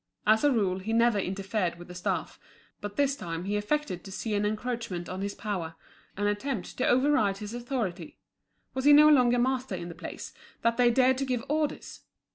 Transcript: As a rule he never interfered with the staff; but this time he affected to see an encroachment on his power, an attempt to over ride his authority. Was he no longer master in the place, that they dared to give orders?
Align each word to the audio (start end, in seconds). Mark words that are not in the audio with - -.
As 0.25 0.43
a 0.43 0.51
rule 0.51 0.79
he 0.79 0.93
never 0.93 1.19
interfered 1.19 1.77
with 1.77 1.87
the 1.87 1.93
staff; 1.93 2.39
but 2.79 2.95
this 2.95 3.15
time 3.15 3.45
he 3.45 3.55
affected 3.55 4.03
to 4.03 4.11
see 4.11 4.33
an 4.33 4.47
encroachment 4.47 5.07
on 5.07 5.21
his 5.21 5.35
power, 5.35 5.75
an 6.17 6.25
attempt 6.25 6.75
to 6.79 6.87
over 6.87 7.11
ride 7.11 7.37
his 7.37 7.53
authority. 7.53 8.17
Was 8.73 8.85
he 8.85 8.93
no 8.93 9.09
longer 9.09 9.37
master 9.37 9.75
in 9.75 9.89
the 9.89 9.93
place, 9.93 10.33
that 10.63 10.77
they 10.77 10.89
dared 10.89 11.19
to 11.19 11.25
give 11.25 11.43
orders? 11.47 11.99